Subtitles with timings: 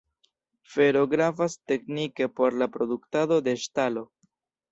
[0.75, 4.07] Fero gravas teknike por la produktado de ŝtalo.